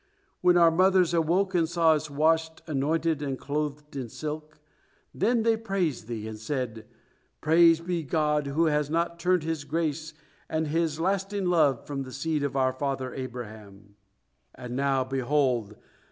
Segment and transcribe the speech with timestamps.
[0.41, 4.59] When our mothers awoke and saw us washed, anointed, and clothed in silk,
[5.13, 6.87] then they praised Thee, and said,
[7.39, 10.15] 'Praise be God who has not turned His grace
[10.49, 13.95] and His lasting love from the seed of our father Abraham;
[14.55, 15.75] and now behold!